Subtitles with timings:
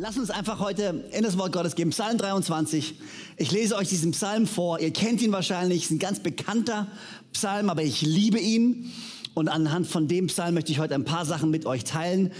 [0.00, 1.90] Lass uns einfach heute in das Wort Gottes gehen.
[1.90, 2.94] Psalm 23.
[3.36, 4.78] Ich lese euch diesen Psalm vor.
[4.78, 5.78] Ihr kennt ihn wahrscheinlich.
[5.78, 6.86] Es ist ein ganz bekannter
[7.32, 8.92] Psalm, aber ich liebe ihn.
[9.34, 12.30] Und anhand von dem Psalm möchte ich heute ein paar Sachen mit euch teilen.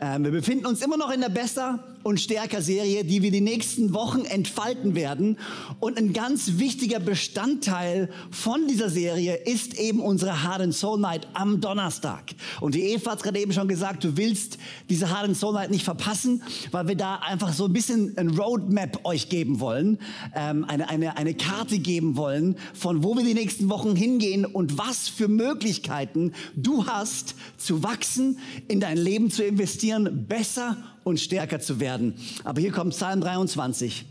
[0.00, 3.40] Ähm, wir befinden uns immer noch in der Besser und Stärker Serie, die wir die
[3.40, 5.38] nächsten Wochen entfalten werden.
[5.80, 11.28] Und ein ganz wichtiger Bestandteil von dieser Serie ist eben unsere Hard and Soul Night
[11.34, 12.34] am Donnerstag.
[12.60, 15.70] Und die Eva hat gerade eben schon gesagt, du willst diese Hard and Soul Night
[15.70, 19.98] nicht verpassen, weil wir da einfach so ein bisschen ein Roadmap euch geben wollen,
[20.34, 24.78] ähm, eine, eine, eine Karte geben wollen, von wo wir die nächsten Wochen hingehen und
[24.78, 31.60] was für Möglichkeiten du hast, zu wachsen, in dein Leben zu investieren, besser und stärker
[31.60, 32.14] zu werden.
[32.44, 34.04] Aber hier kommt Psalm 23.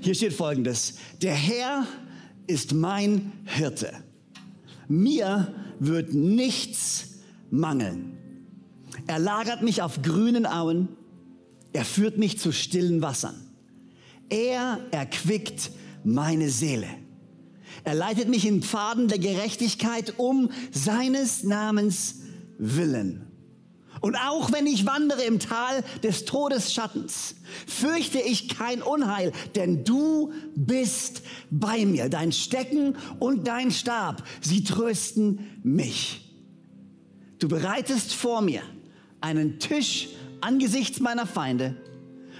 [0.00, 0.94] Hier steht folgendes.
[1.20, 1.86] Der Herr
[2.46, 3.92] ist mein Hirte.
[4.88, 7.20] Mir wird nichts
[7.50, 8.18] mangeln.
[9.06, 10.88] Er lagert mich auf grünen Auen.
[11.72, 13.34] Er führt mich zu stillen Wassern.
[14.28, 15.70] Er erquickt
[16.04, 16.88] meine Seele.
[17.84, 22.20] Er leitet mich in Pfaden der Gerechtigkeit um seines Namens
[22.58, 23.31] willen.
[24.02, 27.36] Und auch wenn ich wandere im Tal des Todesschattens,
[27.66, 32.08] fürchte ich kein Unheil, denn du bist bei mir.
[32.08, 36.34] Dein Stecken und dein Stab, sie trösten mich.
[37.38, 38.62] Du bereitest vor mir
[39.20, 40.08] einen Tisch
[40.40, 41.76] angesichts meiner Feinde.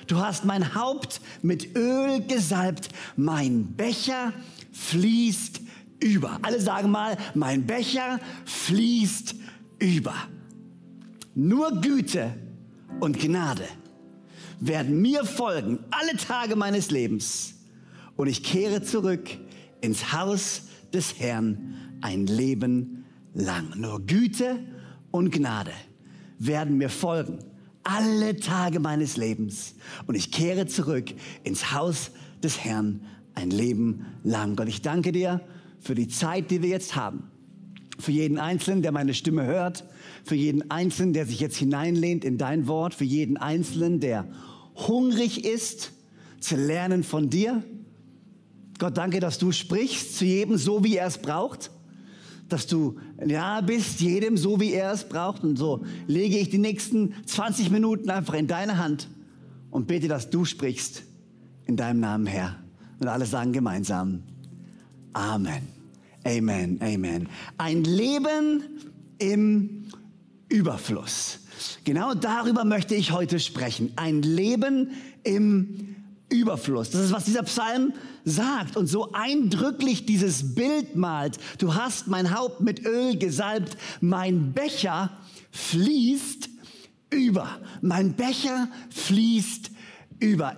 [0.08, 2.88] Du hast mein Haupt mit Öl gesalbt.
[3.14, 4.32] Mein Becher
[4.72, 5.60] fließt
[6.00, 6.40] über.
[6.42, 9.36] Alle sagen mal, mein Becher fließt
[9.78, 10.14] über.
[11.34, 12.34] Nur Güte
[13.00, 13.64] und Gnade
[14.60, 17.54] werden mir folgen alle Tage meines Lebens
[18.16, 19.28] und ich kehre zurück
[19.80, 23.72] ins Haus des Herrn ein Leben lang.
[23.76, 24.58] Nur Güte
[25.10, 25.72] und Gnade
[26.38, 27.38] werden mir folgen
[27.82, 29.74] alle Tage meines Lebens
[30.06, 31.12] und ich kehre zurück
[31.44, 32.10] ins Haus
[32.42, 33.00] des Herrn
[33.34, 34.54] ein Leben lang.
[34.54, 35.40] Gott, ich danke dir
[35.80, 37.31] für die Zeit, die wir jetzt haben.
[38.02, 39.84] Für jeden Einzelnen, der meine Stimme hört,
[40.24, 44.26] für jeden Einzelnen, der sich jetzt hineinlehnt in dein Wort, für jeden Einzelnen, der
[44.74, 45.92] hungrig ist,
[46.40, 47.62] zu lernen von dir.
[48.80, 51.70] Gott, danke, dass du sprichst zu jedem so, wie er es braucht.
[52.48, 55.44] Dass du ja bist, jedem so, wie er es braucht.
[55.44, 59.06] Und so lege ich die nächsten 20 Minuten einfach in deine Hand
[59.70, 61.04] und bete, dass du sprichst
[61.66, 62.56] in deinem Namen, Herr.
[62.98, 64.24] Und alle sagen gemeinsam
[65.12, 65.81] Amen.
[66.24, 67.28] Amen, Amen.
[67.58, 68.62] Ein Leben
[69.18, 69.88] im
[70.48, 71.40] Überfluss.
[71.84, 73.92] Genau darüber möchte ich heute sprechen.
[73.96, 74.90] Ein Leben
[75.24, 75.96] im
[76.28, 76.90] Überfluss.
[76.90, 77.92] Das ist, was dieser Psalm
[78.24, 81.38] sagt und so eindrücklich dieses Bild malt.
[81.58, 85.10] Du hast mein Haupt mit Öl gesalbt, mein Becher
[85.50, 86.48] fließt
[87.10, 87.60] über.
[87.82, 89.81] Mein Becher fließt über.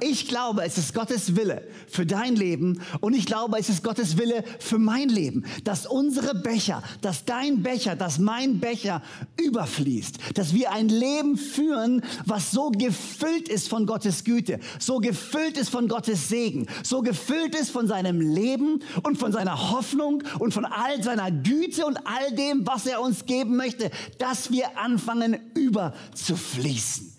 [0.01, 4.19] Ich glaube, es ist Gottes Wille für dein Leben und ich glaube, es ist Gottes
[4.19, 9.01] Wille für mein Leben, dass unsere Becher, dass dein Becher, dass mein Becher
[9.41, 15.57] überfließt, dass wir ein Leben führen, was so gefüllt ist von Gottes Güte, so gefüllt
[15.57, 20.53] ist von Gottes Segen, so gefüllt ist von seinem Leben und von seiner Hoffnung und
[20.53, 25.39] von all seiner Güte und all dem, was er uns geben möchte, dass wir anfangen
[25.55, 27.14] überzufließen.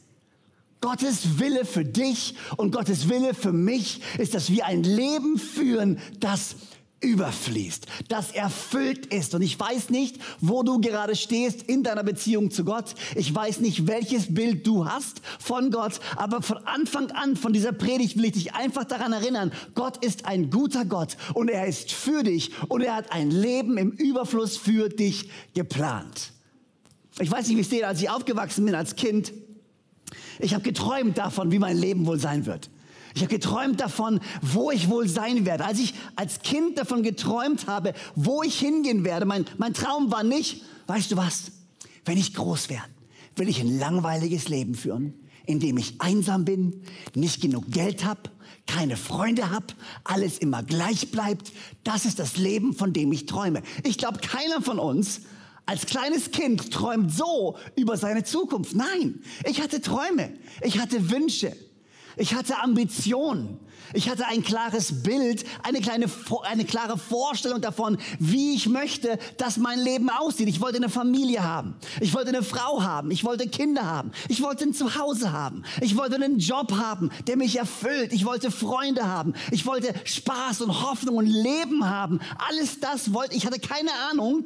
[0.85, 5.97] Gottes Wille für dich und Gottes Wille für mich ist, dass wir ein Leben führen,
[6.19, 6.57] das
[7.01, 9.33] überfließt, das erfüllt ist.
[9.33, 12.93] Und ich weiß nicht, wo du gerade stehst in deiner Beziehung zu Gott.
[13.15, 15.99] Ich weiß nicht, welches Bild du hast von Gott.
[16.17, 20.27] Aber von Anfang an von dieser Predigt will ich dich einfach daran erinnern, Gott ist
[20.27, 24.55] ein guter Gott und er ist für dich und er hat ein Leben im Überfluss
[24.55, 26.31] für dich geplant.
[27.19, 29.33] Ich weiß nicht, wie es dir, als ich aufgewachsen bin als Kind,
[30.39, 32.69] ich habe geträumt davon, wie mein Leben wohl sein wird.
[33.15, 35.63] Ich habe geträumt davon, wo ich wohl sein werde.
[35.63, 40.23] Als ich als Kind davon geträumt habe, wo ich hingehen werde, mein, mein Traum war
[40.23, 41.51] nicht, weißt du was,
[42.03, 42.89] wenn ich groß werde,
[43.37, 45.13] will ich ein langweiliges Leben führen,
[45.45, 46.81] in dem ich einsam bin,
[47.13, 48.29] nicht genug Geld habe,
[48.67, 49.67] keine Freunde habe,
[50.03, 51.53] alles immer gleich bleibt.
[51.85, 53.61] Das ist das Leben, von dem ich träume.
[53.83, 55.21] Ich glaube, keiner von uns
[55.65, 58.75] als kleines Kind träumt so über seine Zukunft.
[58.75, 61.55] Nein, ich hatte Träume, ich hatte Wünsche.
[62.17, 63.59] Ich hatte Ambitionen.
[63.93, 66.07] Ich hatte ein klares Bild, eine kleine,
[66.43, 70.47] eine klare Vorstellung davon, wie ich möchte, dass mein Leben aussieht.
[70.47, 71.75] Ich wollte eine Familie haben.
[72.01, 73.11] Ich wollte eine Frau haben.
[73.11, 74.11] Ich wollte Kinder haben.
[74.27, 75.63] Ich wollte ein Zuhause haben.
[75.81, 78.11] Ich wollte einen Job haben, der mich erfüllt.
[78.11, 79.33] Ich wollte Freunde haben.
[79.51, 82.19] Ich wollte Spaß und Hoffnung und Leben haben.
[82.49, 83.45] Alles das wollte ich.
[83.45, 84.45] hatte keine Ahnung,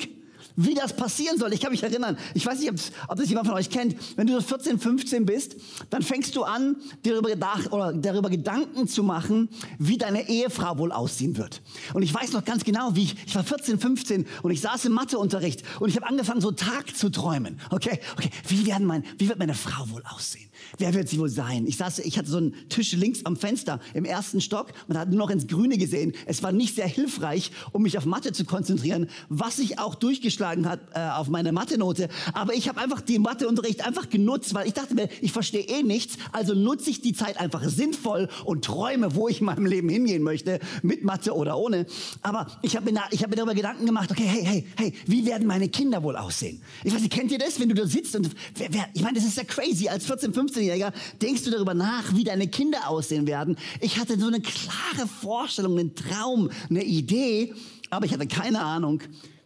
[0.62, 1.54] wie das passieren soll.
[1.54, 2.70] Ich kann mich erinnern, ich weiß nicht,
[3.08, 5.56] ob das jemand von euch kennt, wenn du so 14, 15 bist,
[5.90, 6.76] dann fängst du an,
[7.06, 9.48] dir darüber, oder darüber Gedanken zu machen,
[9.78, 11.62] wie deine Ehefrau wohl aussehen wird.
[11.94, 14.84] Und ich weiß noch ganz genau, wie ich, ich war 14, 15 und ich saß
[14.86, 17.60] im Matheunterricht und ich habe angefangen, so Tag zu träumen.
[17.70, 20.49] Okay, okay, wie, werden mein, wie wird meine Frau wohl aussehen?
[20.78, 21.66] Wer wird sie wohl sein?
[21.68, 24.72] Ich saß, ich hatte so einen Tisch links am Fenster im ersten Stock.
[24.88, 26.14] Man hat nur noch ins Grüne gesehen.
[26.26, 30.68] Es war nicht sehr hilfreich, um mich auf Mathe zu konzentrieren, was sich auch durchgeschlagen
[30.68, 32.10] hat äh, auf meine Mathe-Note.
[32.34, 35.84] Aber ich habe einfach den Matheunterricht einfach genutzt, weil ich dachte mir, ich verstehe eh
[35.84, 36.18] nichts.
[36.32, 40.24] Also nutze ich die Zeit einfach sinnvoll und träume, wo ich in meinem Leben hingehen
[40.24, 41.86] möchte, mit Mathe oder ohne.
[42.22, 45.48] Aber ich habe mir, hab mir darüber Gedanken gemacht, okay, hey, hey, hey, wie werden
[45.48, 46.62] meine Kinder wohl aussehen?
[46.84, 49.18] Ich weiß nicht, kennt ihr das, wenn du da sitzt und, wer, wer, ich meine,
[49.18, 50.92] das ist ja crazy, als 14, 15 15-Jähriger,
[51.22, 53.58] denkst du darüber nach, wie deine Kinder aussehen werden.
[53.82, 57.54] Ich hatte so eine klare Vorstellung, einen Traum, eine Idee,
[57.90, 59.02] aber ich hatte keine Ahnung,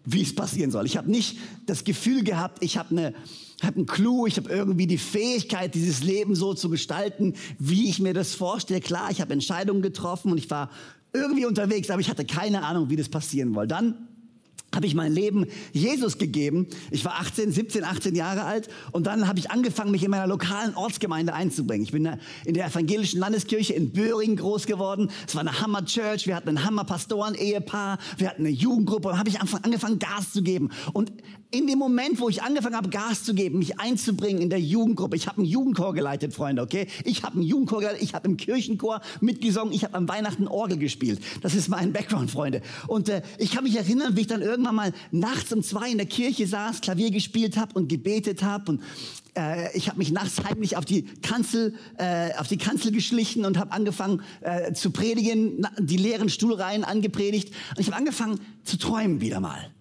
[0.06, 0.86] wie es passieren soll.
[0.86, 3.14] Ich habe nicht das Gefühl gehabt, ich habe eine
[3.64, 8.00] habe einen Clou, ich habe irgendwie die Fähigkeit, dieses Leben so zu gestalten, wie ich
[8.00, 8.82] mir das vorstelle.
[8.82, 10.70] Klar, ich habe Entscheidungen getroffen und ich war
[11.14, 13.68] irgendwie unterwegs, aber ich hatte keine Ahnung, wie das passieren soll.
[13.68, 14.10] Dann
[14.76, 16.68] habe ich mein Leben Jesus gegeben.
[16.92, 20.28] Ich war 18, 17, 18 Jahre alt und dann habe ich angefangen, mich in meiner
[20.28, 21.84] lokalen Ortsgemeinde einzubringen.
[21.84, 22.10] Ich bin
[22.46, 25.10] in der evangelischen Landeskirche in Böhringen groß geworden.
[25.28, 29.10] Es war eine Hammer Church, wir hatten ein Hammer Pastoren Ehepaar, wir hatten eine Jugendgruppe
[29.10, 30.70] und habe ich angefangen Gas zu geben.
[30.94, 31.12] Und
[31.54, 35.16] in dem Moment, wo ich angefangen habe, Gas zu geben, mich einzubringen in der Jugendgruppe,
[35.16, 36.88] ich habe einen Jugendchor geleitet, Freunde, okay?
[37.04, 40.78] Ich habe einen Jugendchor geleitet, ich habe im Kirchenchor mitgesungen, ich habe am Weihnachten Orgel
[40.78, 41.22] gespielt.
[41.42, 42.62] Das ist mein Background, Freunde.
[42.88, 45.98] Und äh, ich kann mich erinnern, wie ich dann irgendwann mal nachts um zwei in
[45.98, 48.82] der Kirche saß, Klavier gespielt habe und gebetet habe und
[49.36, 53.58] äh, ich habe mich nachts heimlich auf die Kanzel, äh, auf die Kanzel geschlichen und
[53.58, 57.54] habe angefangen äh, zu predigen, die leeren Stuhlreihen angepredigt.
[57.72, 59.72] Und ich habe angefangen zu träumen wieder mal.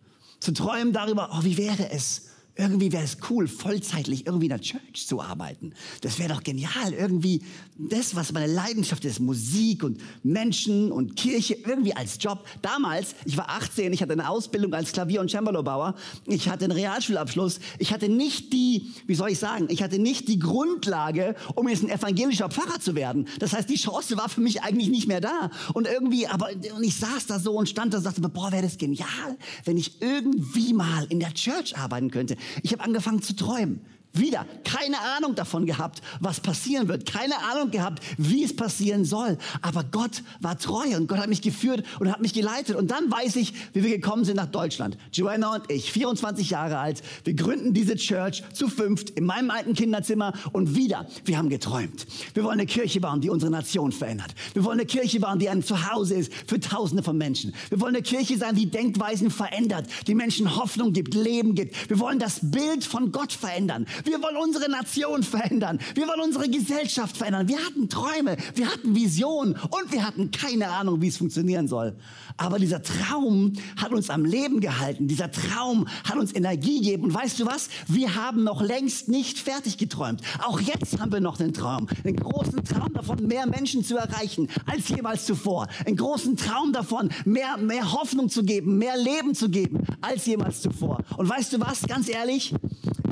[0.41, 4.61] Zu träumen darüber, oh, wie wäre es, irgendwie wäre es cool, vollzeitlich irgendwie in der
[4.61, 5.73] Church zu arbeiten.
[6.03, 6.93] Das wäre doch genial.
[6.93, 7.43] Irgendwie
[7.79, 12.47] das, was meine Leidenschaft ist, Musik und Menschen und Kirche, irgendwie als Job.
[12.61, 15.95] Damals, ich war 18, ich hatte eine Ausbildung als Klavier- und Cembalo-Bauer.
[16.27, 17.59] Ich hatte einen Realschulabschluss.
[17.79, 21.83] Ich hatte nicht die, wie soll ich sagen, ich hatte nicht die Grundlage, um jetzt
[21.83, 23.29] ein evangelischer Pfarrer zu werden.
[23.39, 25.51] Das heißt, die Chance war für mich eigentlich nicht mehr da.
[25.73, 28.63] Und irgendwie, aber und ich saß da so und stand da und sagte, boah, wäre
[28.63, 32.37] das genial, wenn ich irgendwie mal in der Church arbeiten könnte.
[32.63, 33.85] Ich habe angefangen zu träumen.
[34.15, 37.11] Wieder keine Ahnung davon gehabt, was passieren wird.
[37.11, 39.39] Keine Ahnung gehabt, wie es passieren soll.
[39.63, 42.77] Aber Gott war treu und Gott hat mich geführt und hat mich geleitet.
[42.77, 44.99] Und dann weiß ich, wie wir gekommen sind nach Deutschland.
[45.13, 47.03] Joanna und ich, 24 Jahre alt.
[47.25, 50.35] Wir gründen diese Church zu fünft in meinem alten Kinderzimmer.
[50.53, 52.07] Und wieder, wir haben geträumt.
[52.35, 54.35] Wir wollen eine Kirche bauen, die unsere Nation verändert.
[54.53, 57.55] Wir wollen eine Kirche bauen, die ein Zuhause ist für Tausende von Menschen.
[57.71, 61.89] Wir wollen eine Kirche sein, die Denkweisen verändert, die Menschen Hoffnung gibt, Leben gibt.
[61.89, 63.87] Wir wollen das Bild von Gott verändern.
[64.05, 65.79] Wir wollen unsere Nation verändern.
[65.95, 67.49] Wir wollen unsere Gesellschaft verändern.
[67.49, 71.97] Wir hatten Träume, wir hatten Visionen und wir hatten keine Ahnung, wie es funktionieren soll.
[72.37, 75.09] Aber dieser Traum hat uns am Leben gehalten.
[75.09, 77.05] Dieser Traum hat uns Energie gegeben.
[77.05, 77.69] Und weißt du was?
[77.89, 80.23] Wir haben noch längst nicht fertig geträumt.
[80.45, 81.89] Auch jetzt haben wir noch einen Traum.
[82.05, 85.67] Einen großen Traum davon, mehr Menschen zu erreichen als jemals zuvor.
[85.87, 90.63] Einen großen Traum davon, mehr, mehr Hoffnung zu geben, mehr Leben zu geben als jemals
[90.63, 90.99] zuvor.
[91.17, 91.83] Und weißt du was?
[91.83, 92.55] Ganz ehrlich,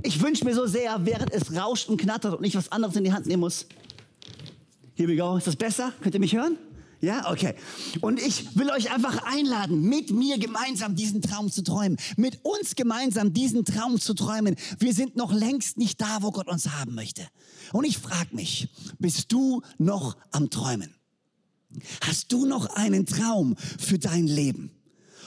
[0.03, 3.05] ich wünsche mir so sehr, während es rauscht und knattert und ich was anderes in
[3.05, 3.67] die Hand nehmen muss.
[4.95, 5.37] Here we go.
[5.37, 5.93] Ist das besser?
[6.01, 6.59] Könnt ihr mich hören?
[7.01, 7.55] Ja, okay.
[8.03, 12.77] Und ich will euch einfach einladen, mit mir gemeinsam diesen Traum zu träumen, mit uns
[12.77, 14.57] gemeinsam diesen Traum zu träumen.
[14.79, 17.27] Wir sind noch längst nicht da, wo Gott uns haben möchte.
[17.73, 20.95] Und ich frage mich, bist du noch am Träumen?
[22.03, 24.71] Hast du noch einen Traum für dein Leben?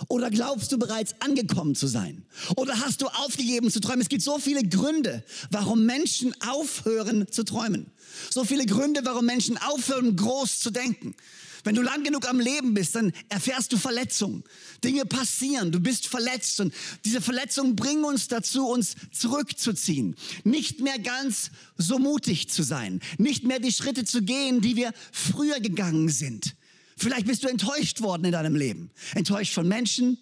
[0.08, 2.26] Oder glaubst du bereits angekommen zu sein?
[2.56, 4.02] Oder hast du aufgegeben zu träumen?
[4.02, 7.88] Es gibt so viele Gründe, warum Menschen aufhören zu träumen.
[8.30, 11.16] So viele Gründe, warum Menschen aufhören, groß zu denken.
[11.64, 14.44] Wenn du lang genug am Leben bist, dann erfährst du Verletzungen.
[14.84, 16.74] Dinge passieren, du bist verletzt und
[17.06, 20.16] diese Verletzungen bringen uns dazu, uns zurückzuziehen.
[20.44, 23.00] Nicht mehr ganz so mutig zu sein.
[23.18, 26.56] Nicht mehr die Schritte zu gehen, die wir früher gegangen sind.
[26.98, 28.92] Vielleicht bist du enttäuscht worden in deinem Leben.
[29.16, 30.18] Enttäuscht von Menschen,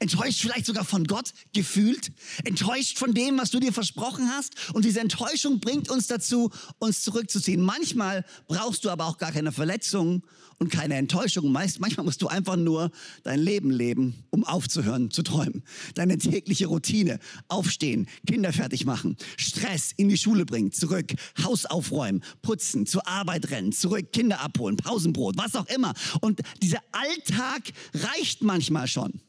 [0.00, 2.10] Enttäuscht vielleicht sogar von Gott gefühlt?
[2.44, 4.72] Enttäuscht von dem, was du dir versprochen hast?
[4.72, 7.60] Und diese Enttäuschung bringt uns dazu, uns zurückzuziehen.
[7.60, 10.22] Manchmal brauchst du aber auch gar keine Verletzung
[10.56, 11.52] und keine Enttäuschung.
[11.52, 12.90] Meist, manchmal musst du einfach nur
[13.24, 15.64] dein Leben leben, um aufzuhören zu träumen.
[15.94, 17.18] Deine tägliche Routine.
[17.48, 21.12] Aufstehen, Kinder fertig machen, Stress in die Schule bringen, zurück,
[21.44, 25.92] Haus aufräumen, putzen, zur Arbeit rennen, zurück, Kinder abholen, Pausenbrot, was auch immer.
[26.22, 29.20] Und dieser Alltag reicht manchmal schon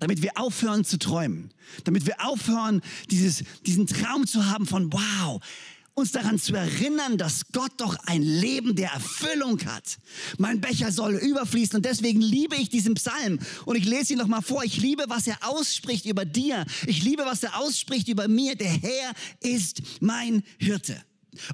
[0.00, 1.52] damit wir aufhören zu träumen,
[1.84, 5.40] damit wir aufhören, dieses, diesen Traum zu haben von, wow,
[5.94, 9.98] uns daran zu erinnern, dass Gott doch ein Leben der Erfüllung hat.
[10.38, 14.26] Mein Becher soll überfließen und deswegen liebe ich diesen Psalm und ich lese ihn noch
[14.26, 14.64] mal vor.
[14.64, 16.66] Ich liebe, was er ausspricht über dir.
[16.86, 18.56] Ich liebe, was er ausspricht über mir.
[18.56, 21.00] Der Herr ist mein Hirte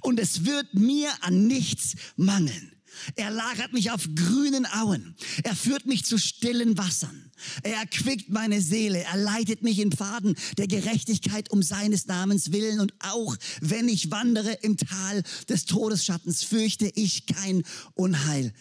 [0.01, 2.73] und es wird mir an nichts mangeln.
[3.17, 5.15] Er lagert mich auf grünen Auen.
[5.43, 7.31] Er führt mich zu stillen Wassern.
[7.63, 9.03] Er erquickt meine Seele.
[9.05, 12.81] Er leitet mich in Pfaden der Gerechtigkeit um seines Namens willen.
[12.81, 17.63] Und auch wenn ich wandere im Tal des Todesschattens, fürchte ich kein
[17.95, 18.53] Unheil.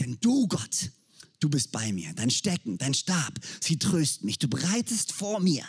[0.00, 0.90] Denn du, Gott,
[1.40, 2.12] du bist bei mir.
[2.14, 4.38] Dein Stecken, dein Stab, sie trösten mich.
[4.38, 5.64] Du bereitest vor mir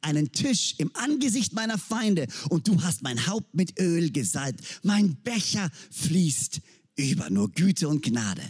[0.00, 4.62] einen Tisch im Angesicht meiner Feinde und du hast mein Haupt mit Öl gesalbt.
[4.82, 6.60] Mein Becher fließt
[6.96, 7.30] über.
[7.30, 8.42] Nur Güte und Gnade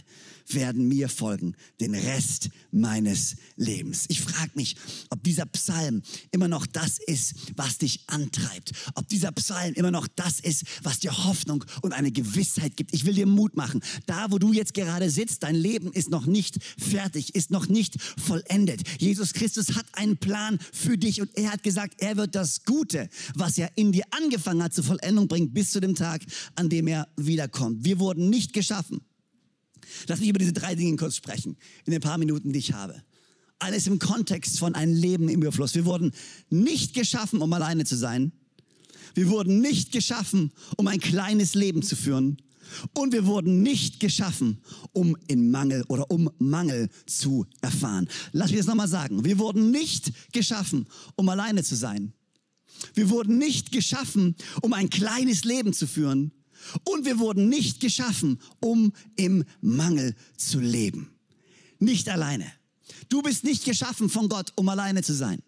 [0.53, 4.05] werden mir folgen den Rest meines Lebens.
[4.07, 4.75] Ich frage mich,
[5.09, 6.01] ob dieser Psalm
[6.31, 8.71] immer noch das ist, was dich antreibt.
[8.95, 12.93] Ob dieser Psalm immer noch das ist, was dir Hoffnung und eine Gewissheit gibt.
[12.93, 13.81] Ich will dir Mut machen.
[14.05, 18.01] Da, wo du jetzt gerade sitzt, dein Leben ist noch nicht fertig, ist noch nicht
[18.01, 18.81] vollendet.
[18.99, 23.09] Jesus Christus hat einen Plan für dich und er hat gesagt, er wird das Gute,
[23.35, 26.21] was er in dir angefangen hat, zur Vollendung bringen, bis zu dem Tag,
[26.55, 27.83] an dem er wiederkommt.
[27.83, 29.01] Wir wurden nicht geschaffen,
[30.07, 33.01] Lass mich über diese drei Dinge kurz sprechen, in den paar Minuten, die ich habe.
[33.59, 35.73] Alles im Kontext von einem Leben im Überfluss.
[35.73, 36.13] Wir wurden
[36.49, 38.31] nicht geschaffen, um alleine zu sein.
[39.15, 42.37] Wir wurden nicht geschaffen, um ein kleines Leben zu führen.
[42.93, 48.07] Und wir wurden nicht geschaffen, um in Mangel oder um Mangel zu erfahren.
[48.31, 49.23] Lass mich das nochmal sagen.
[49.25, 52.13] Wir wurden nicht geschaffen, um alleine zu sein.
[52.93, 56.31] Wir wurden nicht geschaffen, um ein kleines Leben zu führen.
[56.83, 61.11] Und wir wurden nicht geschaffen, um im Mangel zu leben.
[61.79, 62.51] Nicht alleine.
[63.09, 65.41] Du bist nicht geschaffen von Gott, um alleine zu sein.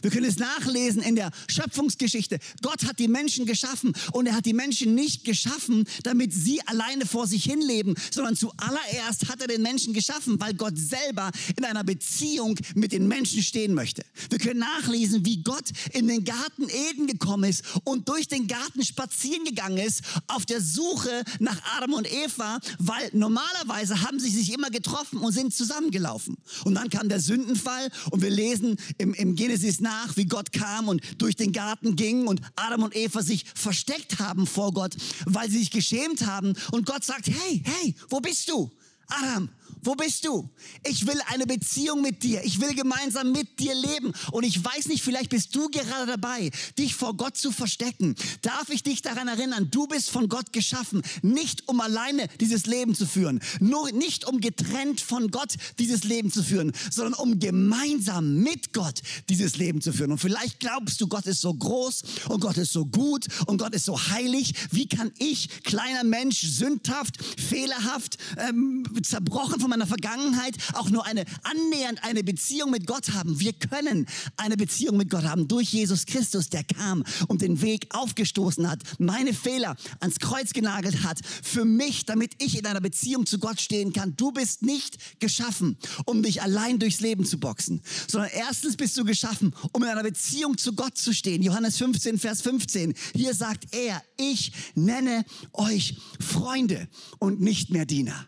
[0.00, 2.38] Wir können es nachlesen in der Schöpfungsgeschichte.
[2.62, 7.06] Gott hat die Menschen geschaffen und er hat die Menschen nicht geschaffen, damit sie alleine
[7.06, 11.84] vor sich hinleben, sondern zuallererst hat er den Menschen geschaffen, weil Gott selber in einer
[11.84, 14.02] Beziehung mit den Menschen stehen möchte.
[14.30, 18.84] Wir können nachlesen, wie Gott in den Garten Eden gekommen ist und durch den Garten
[18.84, 24.52] spazieren gegangen ist auf der Suche nach Adam und Eva, weil normalerweise haben sie sich
[24.52, 26.36] immer getroffen und sind zusammengelaufen.
[26.64, 30.88] Und dann kam der Sündenfall und wir lesen im, im Genesis nach, wie Gott kam
[30.88, 34.96] und durch den Garten ging und Adam und Eva sich versteckt haben vor Gott,
[35.26, 36.54] weil sie sich geschämt haben.
[36.70, 38.70] Und Gott sagt, hey, hey, wo bist du?
[39.08, 39.48] Adam,
[39.80, 40.48] wo bist du?
[40.86, 42.44] Ich will eine Beziehung mit dir.
[42.44, 44.12] Ich will gemeinsam mit dir leben.
[44.30, 48.14] Und ich weiß nicht, vielleicht bist du gerade dabei, dich vor Gott zu verstecken.
[48.42, 52.94] Darf ich dich daran erinnern, du bist von Gott geschaffen, nicht um alleine dieses Leben
[52.94, 58.42] zu führen, nur nicht um getrennt von Gott dieses Leben zu führen, sondern um gemeinsam
[58.42, 60.12] mit Gott dieses Leben zu führen.
[60.12, 63.74] Und vielleicht glaubst du, Gott ist so groß und Gott ist so gut und Gott
[63.74, 64.54] ist so heilig.
[64.70, 71.24] Wie kann ich, kleiner Mensch, sündhaft, fehlerhaft, ähm, zerbrochen von meiner Vergangenheit auch nur eine
[71.44, 73.40] annähernd eine Beziehung mit Gott haben.
[73.40, 77.86] Wir können eine Beziehung mit Gott haben durch Jesus Christus, der kam und den Weg
[77.90, 83.24] aufgestoßen hat, meine Fehler ans Kreuz genagelt hat für mich, damit ich in einer Beziehung
[83.24, 84.16] zu Gott stehen kann.
[84.16, 89.04] Du bist nicht geschaffen, um dich allein durchs Leben zu boxen, sondern erstens bist du
[89.04, 91.42] geschaffen, um in einer Beziehung zu Gott zu stehen.
[91.42, 92.94] Johannes 15, Vers 15.
[93.14, 96.88] Hier sagt er, ich nenne euch Freunde
[97.18, 98.26] und nicht mehr Diener.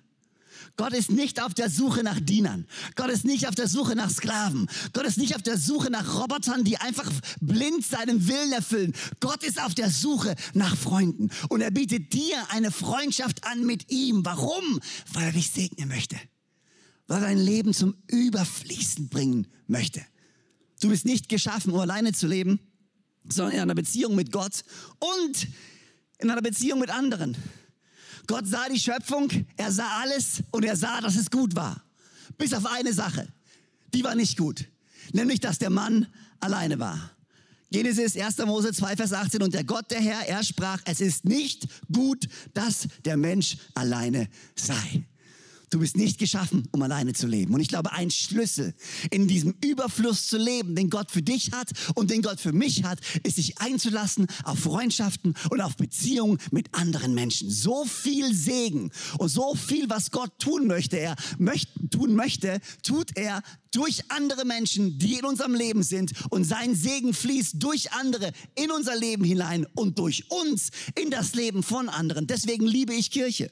[0.77, 2.67] Gott ist nicht auf der Suche nach Dienern.
[2.97, 4.69] Gott ist nicht auf der Suche nach Sklaven.
[4.93, 8.93] Gott ist nicht auf der Suche nach Robotern, die einfach blind seinen Willen erfüllen.
[9.21, 11.31] Gott ist auf der Suche nach Freunden.
[11.49, 14.25] Und er bietet dir eine Freundschaft an mit ihm.
[14.25, 14.81] Warum?
[15.13, 16.17] Weil er dich segnen möchte.
[17.07, 20.05] Weil er dein Leben zum Überfließen bringen möchte.
[20.81, 22.59] Du bist nicht geschaffen, um alleine zu leben,
[23.29, 24.65] sondern in einer Beziehung mit Gott
[24.99, 25.47] und
[26.19, 27.37] in einer Beziehung mit anderen.
[28.27, 31.83] Gott sah die Schöpfung, er sah alles und er sah, dass es gut war.
[32.39, 33.29] Bis auf eine Sache,
[33.93, 34.67] die war nicht gut,
[35.13, 36.07] nämlich dass der Mann
[36.41, 37.11] alleine war.
[37.71, 38.39] Genesis 1.
[38.39, 39.43] Mose 2, Vers 18.
[39.43, 44.29] Und der Gott, der Herr, er sprach, es ist nicht gut, dass der Mensch alleine
[44.55, 45.05] sei.
[45.75, 47.53] Du bist nicht geschaffen, um alleine zu leben.
[47.53, 48.75] Und ich glaube, ein Schlüssel
[49.11, 52.85] in diesem Überfluss zu leben, den Gott für dich hat und den Gott für mich
[52.85, 57.51] hat, ist sich einzulassen auf Freundschaften und auf Beziehungen mit anderen Menschen.
[57.51, 63.17] So viel Segen und so viel, was Gott tun möchte, er möchte, tun möchte, tut
[63.17, 66.13] er durch andere Menschen, die in unserem Leben sind.
[66.31, 71.35] Und sein Segen fließt durch andere in unser Leben hinein und durch uns in das
[71.35, 72.29] Leben von anderen.
[72.29, 73.51] Deswegen liebe ich Kirche.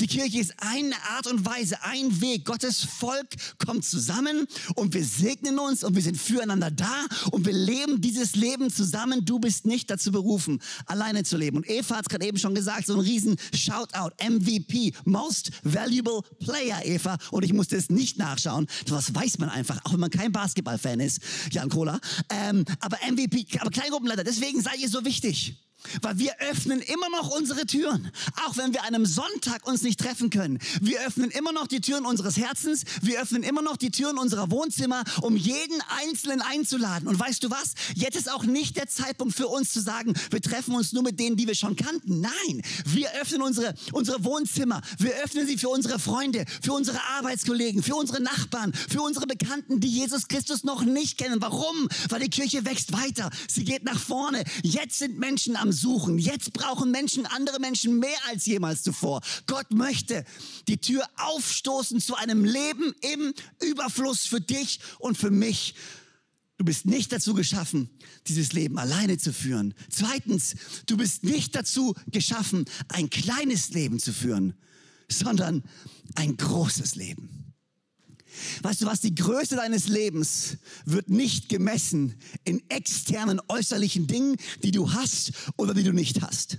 [0.00, 2.44] Die Kirche ist eine Art und Weise, ein Weg.
[2.44, 3.26] Gottes Volk
[3.58, 8.36] kommt zusammen und wir segnen uns und wir sind füreinander da und wir leben dieses
[8.36, 9.24] Leben zusammen.
[9.24, 11.58] Du bist nicht dazu berufen, alleine zu leben.
[11.58, 16.22] Und Eva hat es gerade eben schon gesagt, so ein riesen Shoutout, MVP, Most Valuable
[16.40, 17.18] Player, Eva.
[17.30, 18.66] Und ich musste es nicht nachschauen.
[18.86, 22.00] Das weiß man einfach, auch wenn man kein Basketballfan ist, Jan Kohler.
[22.30, 25.56] Ähm, aber MVP, aber Kleingruppenleiter, deswegen seid ihr so wichtig.
[26.02, 28.10] Weil wir öffnen immer noch unsere Türen.
[28.46, 30.58] Auch wenn wir an einem Sonntag uns nicht treffen können.
[30.80, 32.84] Wir öffnen immer noch die Türen unseres Herzens.
[33.02, 37.08] Wir öffnen immer noch die Türen unserer Wohnzimmer, um jeden Einzelnen einzuladen.
[37.08, 37.74] Und weißt du was?
[37.94, 41.18] Jetzt ist auch nicht der Zeitpunkt für uns zu sagen, wir treffen uns nur mit
[41.18, 42.20] denen, die wir schon kannten.
[42.20, 44.80] Nein, wir öffnen unsere, unsere Wohnzimmer.
[44.98, 49.80] Wir öffnen sie für unsere Freunde, für unsere Arbeitskollegen, für unsere Nachbarn, für unsere Bekannten,
[49.80, 51.40] die Jesus Christus noch nicht kennen.
[51.40, 51.88] Warum?
[52.08, 53.30] Weil die Kirche wächst weiter.
[53.48, 54.44] Sie geht nach vorne.
[54.62, 56.18] Jetzt sind Menschen am suchen.
[56.18, 59.20] Jetzt brauchen Menschen andere Menschen mehr als jemals zuvor.
[59.46, 60.24] Gott möchte
[60.68, 65.74] die Tür aufstoßen zu einem Leben im Überfluss für dich und für mich.
[66.56, 67.90] Du bist nicht dazu geschaffen,
[68.28, 69.74] dieses Leben alleine zu führen.
[69.90, 70.54] Zweitens,
[70.86, 74.54] du bist nicht dazu geschaffen, ein kleines Leben zu führen,
[75.08, 75.64] sondern
[76.14, 77.43] ein großes Leben.
[78.62, 82.14] Weißt du was, die Größe deines Lebens wird nicht gemessen
[82.44, 86.58] in externen äußerlichen Dingen, die du hast oder die du nicht hast.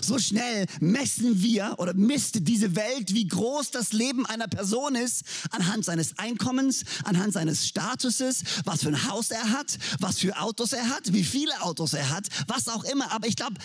[0.00, 5.22] So schnell messen wir oder misst diese Welt, wie groß das Leben einer Person ist,
[5.50, 10.72] anhand seines Einkommens, anhand seines Statuses, was für ein Haus er hat, was für Autos
[10.72, 13.12] er hat, wie viele Autos er hat, was auch immer.
[13.12, 13.56] Aber ich glaube,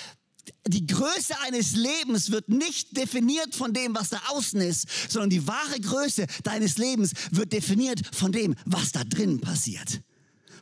[0.67, 5.47] die Größe eines Lebens wird nicht definiert von dem, was da außen ist, sondern die
[5.47, 10.01] wahre Größe deines Lebens wird definiert von dem, was da drin passiert.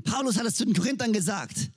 [0.03, 1.69] Paulus hat es zu den Korinthern gesagt.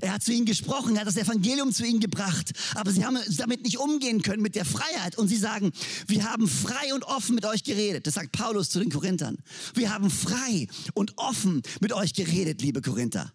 [0.00, 3.18] Er hat zu ihnen gesprochen, er hat das Evangelium zu ihnen gebracht, aber sie haben
[3.36, 5.16] damit nicht umgehen können mit der Freiheit.
[5.16, 5.72] Und sie sagen,
[6.06, 8.06] wir haben frei und offen mit euch geredet.
[8.06, 9.38] Das sagt Paulus zu den Korinthern.
[9.74, 13.32] Wir haben frei und offen mit euch geredet, liebe Korinther.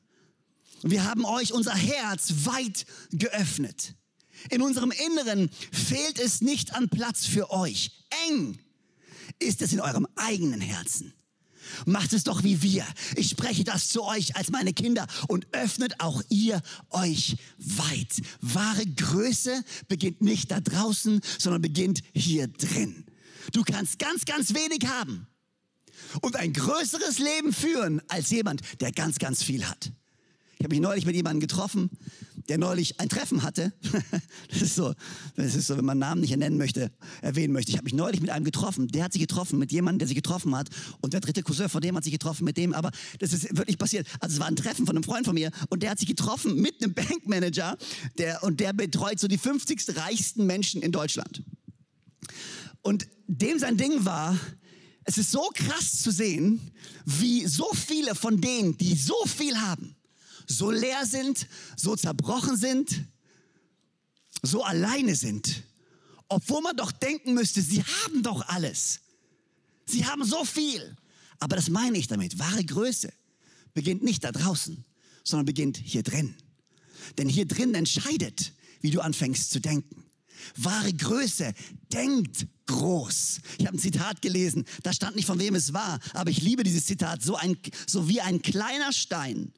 [0.82, 3.96] Wir haben euch unser Herz weit geöffnet.
[4.50, 7.92] In unserem Inneren fehlt es nicht an Platz für euch.
[8.28, 8.58] Eng
[9.40, 11.14] ist es in eurem eigenen Herzen.
[11.86, 12.86] Macht es doch wie wir.
[13.16, 18.22] Ich spreche das zu euch als meine Kinder und öffnet auch ihr euch weit.
[18.42, 23.06] Wahre Größe beginnt nicht da draußen, sondern beginnt hier drin.
[23.52, 25.28] Du kannst ganz, ganz wenig haben
[26.22, 29.92] und ein größeres Leben führen als jemand, der ganz, ganz viel hat.
[30.60, 31.90] Ich habe mich neulich mit jemandem getroffen,
[32.50, 33.72] der neulich ein Treffen hatte.
[34.50, 34.94] das ist so,
[35.38, 36.92] das ist so, wenn man Namen nicht ernennen möchte,
[37.22, 37.72] erwähnen möchte.
[37.72, 38.90] Ich habe mich neulich mit einem getroffen.
[38.90, 40.68] Der hat sich getroffen mit jemandem, der sich getroffen hat.
[41.00, 42.74] Und der dritte Cousin von dem hat sich getroffen mit dem.
[42.74, 44.06] Aber das ist wirklich passiert.
[44.20, 46.60] Also es war ein Treffen von einem Freund von mir und der hat sich getroffen
[46.60, 47.78] mit einem Bankmanager.
[48.18, 51.42] Der, und der betreut so die 50 reichsten Menschen in Deutschland.
[52.82, 54.38] Und dem sein Ding war,
[55.06, 56.60] es ist so krass zu sehen,
[57.06, 59.96] wie so viele von denen, die so viel haben,
[60.50, 63.06] so leer sind, so zerbrochen sind,
[64.42, 65.64] so alleine sind.
[66.28, 69.00] Obwohl man doch denken müsste, sie haben doch alles.
[69.86, 70.98] Sie haben so viel.
[71.40, 72.38] Aber das meine ich damit.
[72.40, 73.14] Wahre Größe
[73.74, 74.84] beginnt nicht da draußen,
[75.24, 76.36] sondern beginnt hier drin.
[77.18, 80.04] Denn hier drin entscheidet, wie du anfängst zu denken.
[80.56, 81.54] Wahre Größe
[81.92, 83.40] denkt groß.
[83.58, 86.64] Ich habe ein Zitat gelesen, da stand nicht von wem es war, aber ich liebe
[86.64, 87.22] dieses Zitat.
[87.22, 87.58] So, ein,
[87.88, 89.54] so wie ein kleiner Stein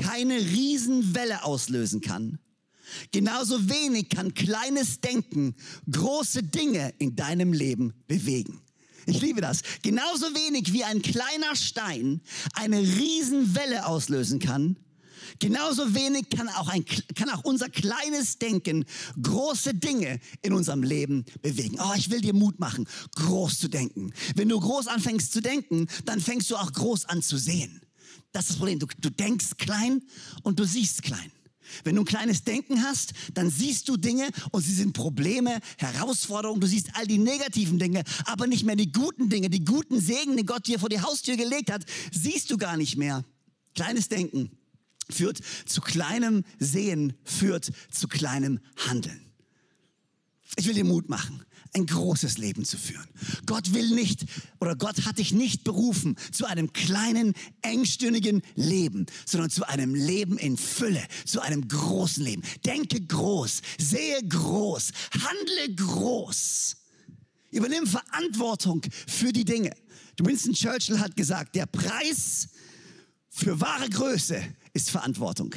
[0.00, 2.38] keine Riesenwelle auslösen kann,
[3.12, 5.54] genauso wenig kann kleines Denken
[5.90, 8.60] große Dinge in deinem Leben bewegen.
[9.06, 9.60] Ich liebe das.
[9.82, 12.22] Genauso wenig wie ein kleiner Stein
[12.54, 14.78] eine Riesenwelle auslösen kann,
[15.38, 16.84] genauso wenig kann auch, ein,
[17.14, 18.84] kann auch unser kleines Denken
[19.20, 21.78] große Dinge in unserem Leben bewegen.
[21.80, 24.12] Oh, ich will dir Mut machen, groß zu denken.
[24.36, 27.83] Wenn du groß anfängst zu denken, dann fängst du auch groß an zu sehen.
[28.32, 28.78] Das ist das Problem.
[28.78, 30.02] Du, du denkst klein
[30.42, 31.30] und du siehst klein.
[31.82, 36.60] Wenn du ein kleines Denken hast, dann siehst du Dinge und sie sind Probleme, Herausforderungen.
[36.60, 40.36] Du siehst all die negativen Dinge, aber nicht mehr die guten Dinge, die guten Segen,
[40.36, 43.24] die Gott dir vor die Haustür gelegt hat, siehst du gar nicht mehr.
[43.74, 44.50] Kleines Denken
[45.10, 49.20] führt zu kleinem Sehen, führt zu kleinem Handeln.
[50.56, 51.42] Ich will dir Mut machen,
[51.74, 53.06] ein großes Leben zu führen.
[53.46, 54.24] Gott will nicht
[54.60, 60.38] oder Gott hat dich nicht berufen zu einem kleinen, engstündigen Leben, sondern zu einem Leben
[60.38, 62.42] in Fülle, zu einem großen Leben.
[62.64, 66.76] Denke groß, sehe groß, handle groß.
[67.50, 69.70] Übernimm Verantwortung für die Dinge.
[70.20, 72.48] Winston Churchill hat gesagt, der Preis
[73.28, 74.40] für wahre Größe
[74.72, 75.54] ist Verantwortung.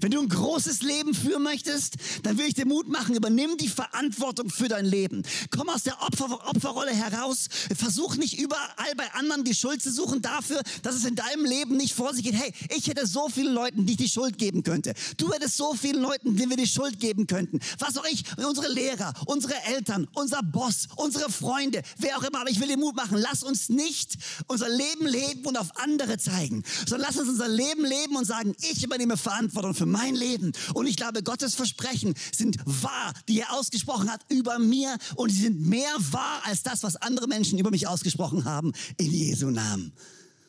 [0.00, 3.68] Wenn du ein großes Leben führen möchtest, dann will ich dir Mut machen, übernimm die
[3.68, 5.22] Verantwortung für dein Leben.
[5.50, 7.48] Komm aus der Opfer Opferrolle heraus.
[7.76, 11.76] Versuch nicht überall bei anderen die Schuld zu suchen dafür, dass es in deinem Leben
[11.76, 12.34] nicht vor sich geht.
[12.34, 14.94] Hey, ich hätte so vielen Leuten, die ich die Schuld geben könnte.
[15.16, 17.60] Du hättest so vielen Leuten, denen wir die Schuld geben könnten.
[17.78, 22.40] Was auch ich, unsere Lehrer, unsere Eltern, unser Boss, unsere Freunde, wer auch immer.
[22.40, 23.18] Aber ich will dir Mut machen.
[23.18, 27.84] Lass uns nicht unser Leben leben und auf andere zeigen, sondern lass uns unser Leben
[27.84, 30.52] leben und sagen, ich übernehme Verantwortung für für mein Leben.
[30.74, 34.96] Und ich glaube, Gottes Versprechen sind wahr, die er ausgesprochen hat über mir.
[35.16, 38.72] Und sie sind mehr wahr als das, was andere Menschen über mich ausgesprochen haben.
[38.96, 39.92] In Jesu Namen.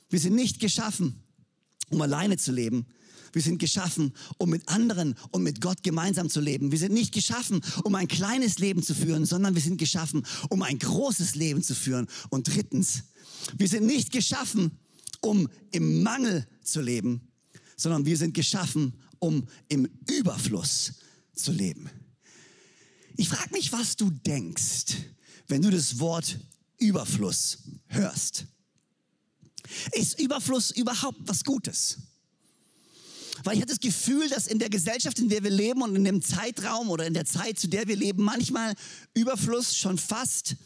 [0.10, 1.24] Wir sind nicht geschaffen,
[1.90, 2.86] um alleine zu leben.
[3.32, 6.72] Wir sind geschaffen, um mit anderen und mit Gott gemeinsam zu leben.
[6.72, 10.62] Wir sind nicht geschaffen, um ein kleines Leben zu führen, sondern wir sind geschaffen, um
[10.62, 12.06] ein großes Leben zu führen.
[12.30, 13.06] Und drittens,
[13.58, 14.78] wir sind nicht geschaffen,
[15.22, 17.28] um im Mangel zu leben,
[17.76, 20.96] sondern wir sind geschaffen, um im Überfluss
[21.34, 21.90] zu leben.
[23.16, 24.98] Ich frage mich, was du denkst,
[25.48, 26.38] wenn du das Wort
[26.78, 28.46] Überfluss hörst.
[29.94, 32.00] Ist Überfluss überhaupt was Gutes?
[33.46, 36.04] Weil ich habe das Gefühl, dass in der Gesellschaft, in der wir leben und in
[36.04, 38.74] dem Zeitraum oder in der Zeit, zu der wir leben, manchmal
[39.14, 40.58] Überfluss schon fast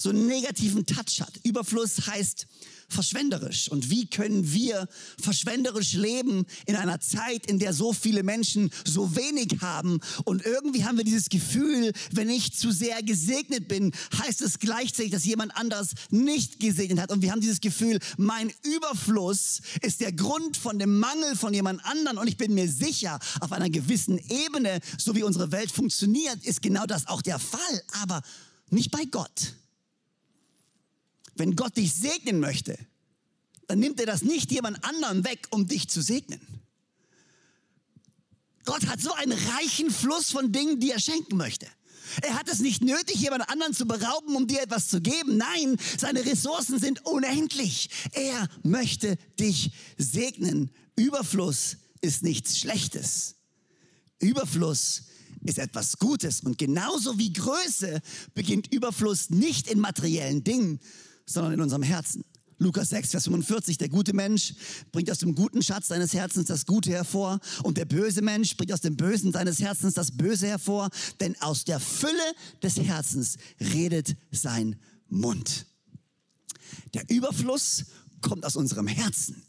[0.00, 1.40] so einen negativen Touch hat.
[1.42, 2.46] Überfluss heißt
[2.88, 3.68] verschwenderisch.
[3.68, 4.88] Und wie können wir
[5.20, 10.00] verschwenderisch leben in einer Zeit, in der so viele Menschen so wenig haben?
[10.24, 15.10] Und irgendwie haben wir dieses Gefühl, wenn ich zu sehr gesegnet bin, heißt es gleichzeitig,
[15.10, 17.10] dass jemand anders nicht gesegnet hat.
[17.10, 21.84] Und wir haben dieses Gefühl, mein Überfluss ist der Grund von dem Mangel von jemand
[21.84, 22.18] anderen.
[22.18, 26.62] Und ich bin mir sicher, auf einer gewissen Ebene, so wie unsere Welt funktioniert, ist
[26.62, 27.82] genau das auch der Fall.
[28.00, 28.22] Aber
[28.70, 29.54] nicht bei Gott.
[31.38, 32.76] Wenn Gott dich segnen möchte,
[33.68, 36.40] dann nimmt er das nicht jemand anderem weg, um dich zu segnen.
[38.64, 41.66] Gott hat so einen reichen Fluss von Dingen, die er schenken möchte.
[42.22, 45.36] Er hat es nicht nötig, jemand anderen zu berauben, um dir etwas zu geben.
[45.36, 47.90] Nein, seine Ressourcen sind unendlich.
[48.12, 50.70] Er möchte dich segnen.
[50.96, 53.36] Überfluss ist nichts Schlechtes.
[54.18, 55.04] Überfluss
[55.44, 56.40] ist etwas Gutes.
[56.40, 58.00] Und genauso wie Größe
[58.34, 60.80] beginnt Überfluss nicht in materiellen Dingen,
[61.28, 62.24] sondern in unserem Herzen.
[62.60, 64.54] Lukas 6, Vers 45, der gute Mensch
[64.90, 68.72] bringt aus dem guten Schatz seines Herzens das Gute hervor und der böse Mensch bringt
[68.72, 72.12] aus dem Bösen seines Herzens das Böse hervor, denn aus der Fülle
[72.60, 74.74] des Herzens redet sein
[75.08, 75.66] Mund.
[76.94, 77.84] Der Überfluss
[78.22, 79.40] kommt aus unserem Herzen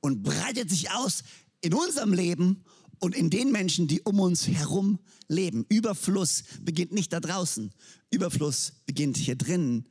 [0.00, 1.24] und breitet sich aus
[1.60, 2.62] in unserem Leben
[3.00, 5.66] und in den Menschen, die um uns herum leben.
[5.68, 7.72] Überfluss beginnt nicht da draußen,
[8.10, 9.88] Überfluss beginnt hier drinnen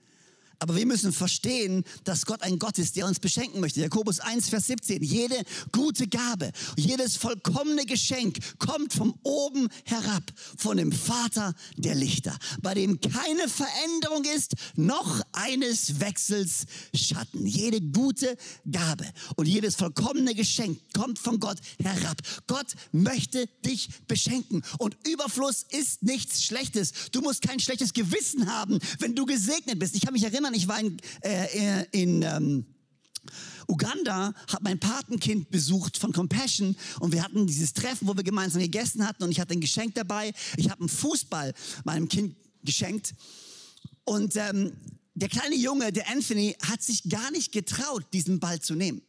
[0.59, 3.81] aber wir müssen verstehen, dass Gott ein Gott ist, der uns beschenken möchte.
[3.81, 5.03] Jakobus 1, Vers 17.
[5.03, 10.23] Jede gute Gabe, jedes vollkommene Geschenk kommt von oben herab,
[10.57, 17.45] von dem Vater der Lichter, bei dem keine Veränderung ist, noch eines Wechsels Schatten.
[17.45, 18.37] Jede gute
[18.69, 22.17] Gabe und jedes vollkommene Geschenk kommt von Gott herab.
[22.47, 26.91] Gott möchte dich beschenken und Überfluss ist nichts Schlechtes.
[27.11, 29.95] Du musst kein schlechtes Gewissen haben, wenn du gesegnet bist.
[29.95, 32.65] Ich habe mich erinnert, erinnern, ich war in, äh, in ähm,
[33.67, 38.61] Uganda, habe mein Patenkind besucht von Compassion und wir hatten dieses Treffen, wo wir gemeinsam
[38.61, 40.33] gegessen hatten und ich hatte ein Geschenk dabei.
[40.55, 43.13] Ich habe einen Fußball meinem Kind geschenkt
[44.05, 44.73] und ähm,
[45.15, 49.01] der kleine Junge, der Anthony, hat sich gar nicht getraut, diesen Ball zu nehmen.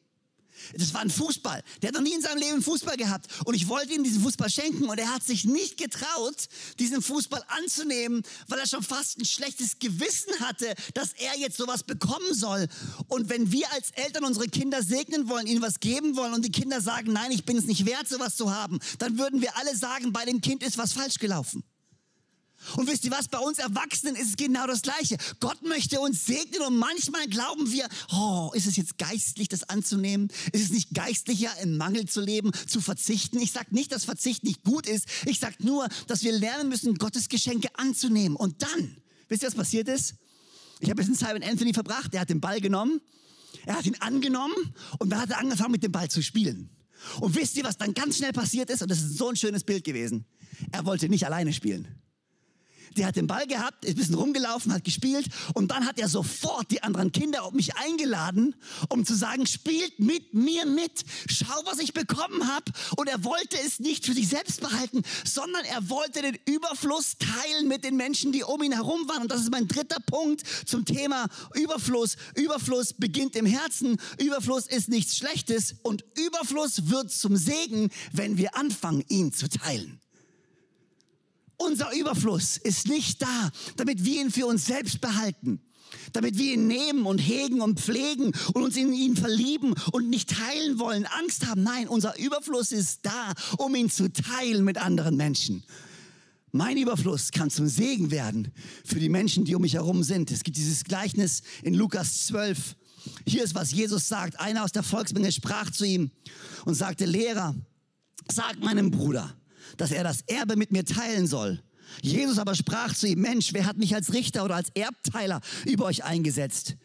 [0.74, 1.62] Das war ein Fußball.
[1.82, 3.26] Der hat noch nie in seinem Leben Fußball gehabt.
[3.44, 7.42] Und ich wollte ihm diesen Fußball schenken und er hat sich nicht getraut, diesen Fußball
[7.48, 12.68] anzunehmen, weil er schon fast ein schlechtes Gewissen hatte, dass er jetzt sowas bekommen soll.
[13.08, 16.52] Und wenn wir als Eltern unsere Kinder segnen wollen, ihnen was geben wollen und die
[16.52, 19.76] Kinder sagen, nein, ich bin es nicht wert, sowas zu haben, dann würden wir alle
[19.76, 21.62] sagen, bei dem Kind ist was falsch gelaufen.
[22.76, 25.16] Und wisst ihr was, bei uns Erwachsenen ist es genau das Gleiche.
[25.40, 30.28] Gott möchte uns segnen und manchmal glauben wir, oh, ist es jetzt geistlich, das anzunehmen?
[30.52, 33.38] Ist es nicht geistlicher, im Mangel zu leben, zu verzichten?
[33.38, 35.06] Ich sage nicht, dass Verzicht nicht gut ist.
[35.26, 38.36] Ich sage nur, dass wir lernen müssen, Gottes Geschenke anzunehmen.
[38.36, 38.96] Und dann,
[39.28, 40.14] wisst ihr, was passiert ist?
[40.80, 42.14] Ich habe ein bisschen Zeit mit Anthony verbracht.
[42.14, 43.00] Er hat den Ball genommen,
[43.66, 44.54] er hat ihn angenommen
[44.98, 46.70] und dann hat er angefangen, mit dem Ball zu spielen.
[47.20, 48.82] Und wisst ihr, was dann ganz schnell passiert ist?
[48.82, 50.24] Und das ist so ein schönes Bild gewesen.
[50.72, 51.88] Er wollte nicht alleine spielen.
[52.96, 56.08] Der hat den Ball gehabt, ist ein bisschen rumgelaufen, hat gespielt und dann hat er
[56.08, 58.54] sofort die anderen Kinder auf mich eingeladen,
[58.88, 62.72] um zu sagen, spielt mit mir mit, schau, was ich bekommen habe.
[62.96, 67.68] Und er wollte es nicht für sich selbst behalten, sondern er wollte den Überfluss teilen
[67.68, 69.22] mit den Menschen, die um ihn herum waren.
[69.22, 72.16] Und das ist mein dritter Punkt zum Thema Überfluss.
[72.34, 78.56] Überfluss beginnt im Herzen, Überfluss ist nichts Schlechtes und Überfluss wird zum Segen, wenn wir
[78.56, 80.00] anfangen, ihn zu teilen.
[81.58, 85.60] Unser Überfluss ist nicht da, damit wir ihn für uns selbst behalten,
[86.12, 90.30] damit wir ihn nehmen und hegen und pflegen und uns in ihn verlieben und nicht
[90.30, 91.64] teilen wollen, Angst haben.
[91.64, 95.64] Nein, unser Überfluss ist da, um ihn zu teilen mit anderen Menschen.
[96.52, 98.52] Mein Überfluss kann zum Segen werden
[98.84, 100.30] für die Menschen, die um mich herum sind.
[100.30, 102.76] Es gibt dieses Gleichnis in Lukas 12.
[103.26, 104.40] Hier ist, was Jesus sagt.
[104.40, 106.10] Einer aus der Volksmenge sprach zu ihm
[106.64, 107.54] und sagte, Lehrer,
[108.30, 109.34] sag meinem Bruder,
[109.76, 111.62] dass er das Erbe mit mir teilen soll.
[112.02, 115.86] Jesus aber sprach zu ihm, Mensch, wer hat mich als Richter oder als Erbteiler über
[115.86, 116.76] euch eingesetzt?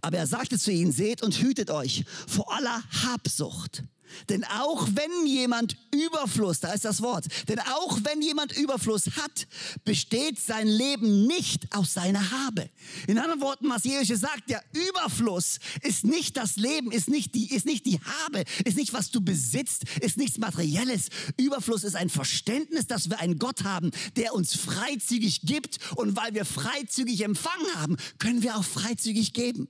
[0.00, 3.84] Aber er sagte zu ihnen, seht und hütet euch vor aller Habsucht.
[4.28, 9.46] Denn auch wenn jemand Überfluss, da ist das Wort, denn auch wenn jemand Überfluss hat,
[9.84, 12.68] besteht sein Leben nicht aus seiner Habe.
[13.06, 17.54] In anderen Worten, was Jesus sagt, der Überfluss ist nicht das Leben, ist nicht die,
[17.54, 21.08] ist nicht die Habe, ist nicht was du besitzt, ist nichts Materielles.
[21.36, 26.34] Überfluss ist ein Verständnis, dass wir einen Gott haben, der uns freizügig gibt und weil
[26.34, 29.68] wir freizügig empfangen haben, können wir auch freizügig geben.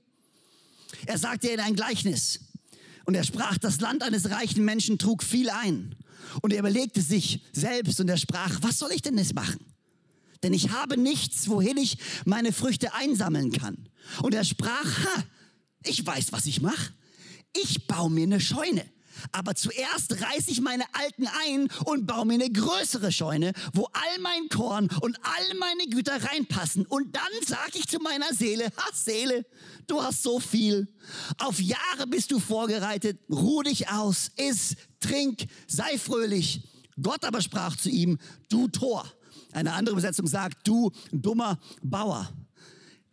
[1.05, 2.39] Er sagt dir in ein Gleichnis,
[3.05, 5.95] und er sprach, das Land eines reichen Menschen trug viel ein.
[6.41, 9.59] Und er überlegte sich selbst und er sprach, was soll ich denn jetzt machen?
[10.41, 13.89] Denn ich habe nichts, wohin ich meine Früchte einsammeln kann.
[14.21, 15.23] Und er sprach, ha,
[15.85, 16.93] ich weiß, was ich mache.
[17.53, 18.85] Ich baue mir eine Scheune
[19.31, 24.19] aber zuerst reiße ich meine alten ein und baue mir eine größere Scheune, wo all
[24.21, 26.85] mein Korn und all meine Güter reinpassen.
[26.85, 29.45] Und dann sage ich zu meiner Seele, ha Seele,
[29.87, 30.87] du hast so viel.
[31.37, 36.61] Auf Jahre bist du vorgereitet, ruh dich aus, iss, trink, sei fröhlich.
[37.01, 39.05] Gott aber sprach zu ihm, du Tor.
[39.51, 42.29] Eine andere Übersetzung sagt, du dummer Bauer.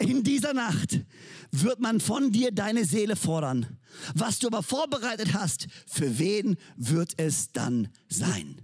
[0.01, 1.01] In dieser Nacht
[1.53, 3.79] wird man von dir deine Seele fordern.
[4.15, 8.63] Was du aber vorbereitet hast, für wen wird es dann sein?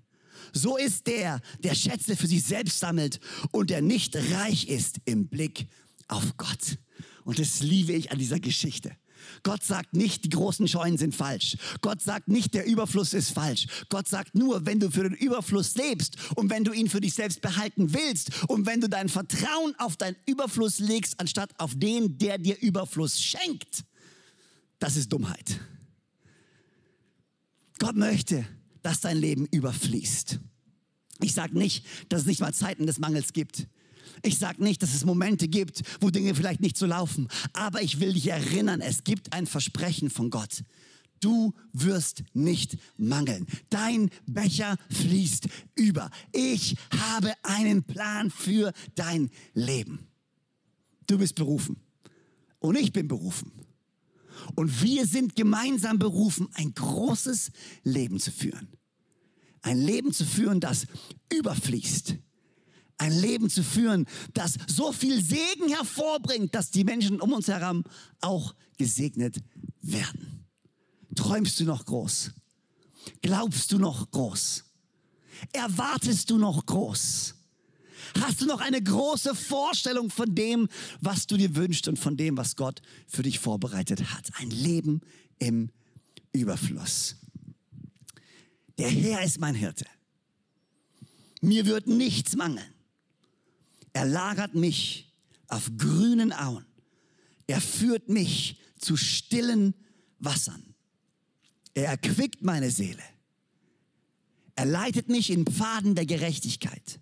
[0.54, 3.20] So ist der, der Schätze für sich selbst sammelt
[3.50, 5.66] und der nicht reich ist im Blick
[6.08, 6.78] auf Gott.
[7.24, 8.96] Und das liebe ich an dieser Geschichte.
[9.42, 11.56] Gott sagt nicht, die großen Scheunen sind falsch.
[11.80, 13.66] Gott sagt nicht, der Überfluss ist falsch.
[13.88, 17.14] Gott sagt nur, wenn du für den Überfluss lebst und wenn du ihn für dich
[17.14, 22.18] selbst behalten willst und wenn du dein Vertrauen auf deinen Überfluss legst, anstatt auf den,
[22.18, 23.84] der dir Überfluss schenkt,
[24.78, 25.60] das ist Dummheit.
[27.78, 28.46] Gott möchte,
[28.82, 30.40] dass dein Leben überfließt.
[31.20, 33.66] Ich sage nicht, dass es nicht mal Zeiten des Mangels gibt.
[34.22, 37.28] Ich sage nicht, dass es Momente gibt, wo Dinge vielleicht nicht so laufen.
[37.52, 40.62] Aber ich will dich erinnern, es gibt ein Versprechen von Gott.
[41.20, 43.46] Du wirst nicht mangeln.
[43.70, 46.10] Dein Becher fließt über.
[46.32, 46.76] Ich
[47.12, 50.06] habe einen Plan für dein Leben.
[51.06, 51.76] Du bist berufen.
[52.58, 53.52] Und ich bin berufen.
[54.54, 57.50] Und wir sind gemeinsam berufen, ein großes
[57.84, 58.68] Leben zu führen.
[59.62, 60.86] Ein Leben zu führen, das
[61.32, 62.16] überfließt
[62.98, 67.84] ein Leben zu führen, das so viel Segen hervorbringt, dass die Menschen um uns herum
[68.20, 69.36] auch gesegnet
[69.82, 70.44] werden.
[71.14, 72.32] Träumst du noch groß?
[73.22, 74.64] Glaubst du noch groß?
[75.52, 77.34] Erwartest du noch groß?
[78.20, 80.68] Hast du noch eine große Vorstellung von dem,
[81.00, 84.30] was du dir wünschst und von dem, was Gott für dich vorbereitet hat?
[84.38, 85.00] Ein Leben
[85.38, 85.70] im
[86.32, 87.16] Überfluss.
[88.78, 89.86] Der Herr ist mein Hirte.
[91.40, 92.75] Mir wird nichts mangeln.
[93.96, 95.10] Er lagert mich
[95.48, 96.66] auf grünen Auen.
[97.46, 99.72] Er führt mich zu stillen
[100.18, 100.74] Wassern.
[101.72, 103.02] Er erquickt meine Seele.
[104.54, 107.00] Er leitet mich in Pfaden der Gerechtigkeit,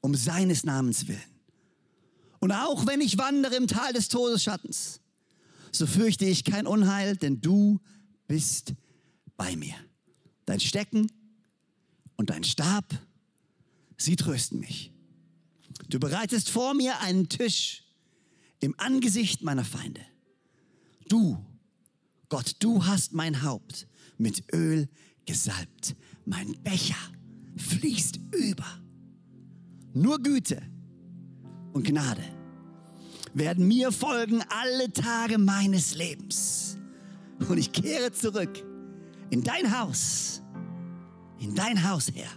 [0.00, 1.20] um seines Namens willen.
[2.38, 5.00] Und auch wenn ich wandere im Tal des Todesschattens,
[5.72, 7.80] so fürchte ich kein Unheil, denn du
[8.28, 8.74] bist
[9.36, 9.74] bei mir.
[10.46, 11.10] Dein Stecken
[12.14, 12.84] und dein Stab,
[13.96, 14.92] sie trösten mich.
[15.90, 17.82] Du bereitest vor mir einen Tisch
[18.60, 20.00] im Angesicht meiner Feinde.
[21.08, 21.44] Du,
[22.28, 24.88] Gott, du hast mein Haupt mit Öl
[25.26, 25.96] gesalbt.
[26.24, 26.94] Mein Becher
[27.56, 28.66] fließt über.
[29.92, 30.62] Nur Güte
[31.72, 32.22] und Gnade
[33.34, 36.78] werden mir folgen alle Tage meines Lebens.
[37.48, 38.64] Und ich kehre zurück
[39.30, 40.40] in dein Haus,
[41.40, 42.30] in dein Haus, Herr,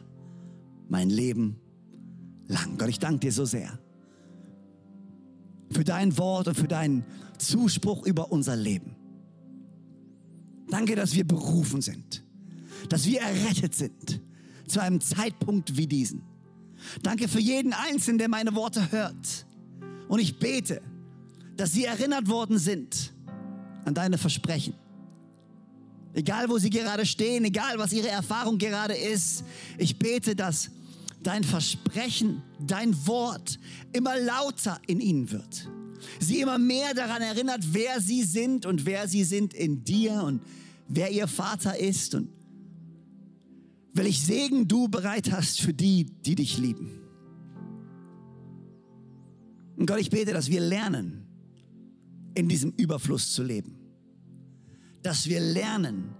[0.89, 1.62] mein Leben
[2.53, 2.77] lang.
[2.77, 3.79] Gott, ich danke dir so sehr
[5.73, 7.03] für dein Wort und für deinen
[7.37, 8.95] Zuspruch über unser Leben.
[10.69, 12.23] Danke, dass wir berufen sind,
[12.89, 14.21] dass wir errettet sind
[14.67, 16.21] zu einem Zeitpunkt wie diesen.
[17.01, 19.45] Danke für jeden Einzelnen, der meine Worte hört.
[20.07, 20.81] Und ich bete,
[21.57, 23.13] dass sie erinnert worden sind
[23.85, 24.73] an deine Versprechen.
[26.13, 29.43] Egal, wo sie gerade stehen, egal, was ihre Erfahrung gerade ist,
[29.77, 30.69] ich bete, dass
[31.23, 33.59] dein Versprechen, dein Wort
[33.93, 35.69] immer lauter in ihnen wird.
[36.19, 40.41] Sie immer mehr daran erinnert, wer sie sind und wer sie sind in dir und
[40.87, 42.29] wer ihr Vater ist und
[43.93, 46.91] welch Segen du bereit hast für die, die dich lieben.
[49.77, 51.25] Und Gott, ich bete, dass wir lernen,
[52.35, 53.75] in diesem Überfluss zu leben.
[55.03, 56.15] Dass wir lernen,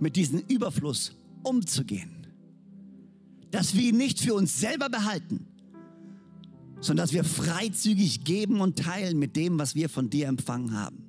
[0.00, 2.17] mit diesem Überfluss umzugehen
[3.50, 5.46] dass wir ihn nicht für uns selber behalten,
[6.80, 11.04] sondern dass wir freizügig geben und teilen mit dem, was wir von dir empfangen haben.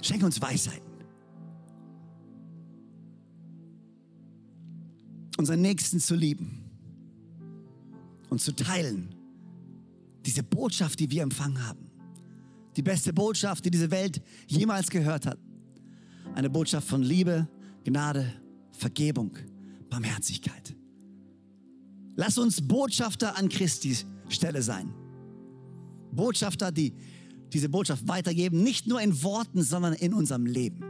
[0.00, 0.82] Schenke uns Weisheiten.
[5.36, 6.64] Unseren Nächsten zu lieben
[8.30, 9.14] und zu teilen.
[10.24, 11.90] Diese Botschaft, die wir empfangen haben.
[12.76, 15.38] Die beste Botschaft, die diese Welt jemals gehört hat.
[16.34, 17.48] Eine Botschaft von Liebe,
[17.84, 18.32] Gnade
[18.84, 19.30] Vergebung,
[19.88, 20.76] Barmherzigkeit.
[22.16, 23.96] Lass uns Botschafter an Christi
[24.28, 24.92] Stelle sein.
[26.12, 26.92] Botschafter, die
[27.50, 30.84] diese Botschaft weitergeben, nicht nur in Worten, sondern in unserem Leben.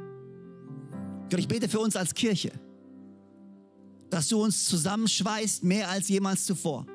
[1.30, 2.50] Gott, ich bete für uns als Kirche,
[4.10, 6.86] dass du uns zusammenschweißt, mehr als jemals zuvor.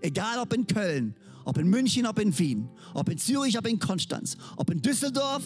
[0.00, 3.78] Egal ob in Köln, ob in München, ob in Wien, ob in Zürich, ob in
[3.78, 5.44] Konstanz, ob in Düsseldorf,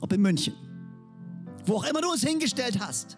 [0.00, 0.54] ob in München.
[1.66, 3.16] Wo auch immer du uns hingestellt hast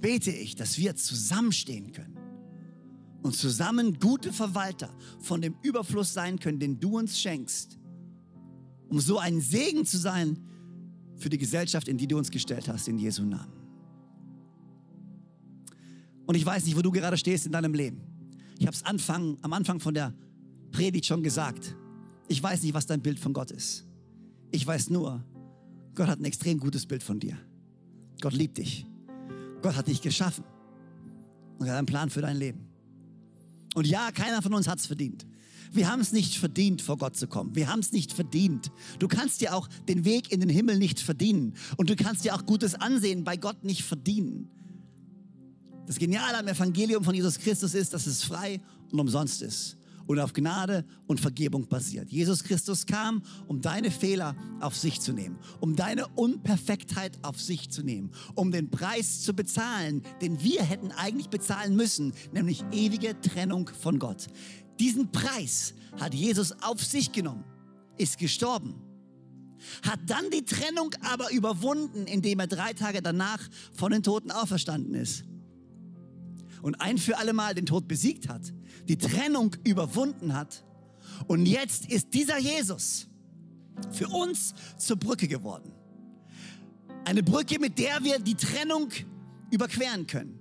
[0.00, 2.16] bete ich, dass wir zusammenstehen können
[3.22, 7.78] und zusammen gute Verwalter von dem Überfluss sein können, den du uns schenkst,
[8.88, 10.38] um so ein Segen zu sein
[11.16, 13.52] für die Gesellschaft, in die du uns gestellt hast, in Jesu Namen.
[16.26, 18.00] Und ich weiß nicht, wo du gerade stehst in deinem Leben.
[18.58, 20.14] Ich habe es am Anfang von der
[20.70, 21.76] Predigt schon gesagt.
[22.28, 23.86] Ich weiß nicht, was dein Bild von Gott ist.
[24.50, 25.24] Ich weiß nur,
[25.94, 27.36] Gott hat ein extrem gutes Bild von dir.
[28.20, 28.86] Gott liebt dich.
[29.62, 30.44] Gott hat dich geschaffen
[31.58, 32.66] und er hat einen Plan für dein Leben.
[33.74, 35.26] Und ja, keiner von uns hat es verdient.
[35.72, 37.54] Wir haben es nicht verdient, vor Gott zu kommen.
[37.54, 38.72] Wir haben es nicht verdient.
[38.98, 41.54] Du kannst dir auch den Weg in den Himmel nicht verdienen.
[41.76, 44.48] Und du kannst dir auch gutes Ansehen bei Gott nicht verdienen.
[45.86, 50.18] Das Geniale am Evangelium von Jesus Christus ist, dass es frei und umsonst ist und
[50.18, 52.10] auf Gnade und Vergebung basiert.
[52.10, 57.70] Jesus Christus kam, um deine Fehler auf sich zu nehmen, um deine Unperfektheit auf sich
[57.70, 63.20] zu nehmen, um den Preis zu bezahlen, den wir hätten eigentlich bezahlen müssen, nämlich ewige
[63.20, 64.26] Trennung von Gott.
[64.78, 67.44] Diesen Preis hat Jesus auf sich genommen,
[67.98, 68.74] ist gestorben,
[69.82, 73.40] hat dann die Trennung aber überwunden, indem er drei Tage danach
[73.72, 75.24] von den Toten auferstanden ist
[76.62, 78.52] und ein für alle Mal den Tod besiegt hat,
[78.88, 80.64] die Trennung überwunden hat.
[81.26, 83.08] Und jetzt ist dieser Jesus
[83.92, 85.72] für uns zur Brücke geworden.
[87.04, 88.90] Eine Brücke, mit der wir die Trennung
[89.50, 90.38] überqueren können.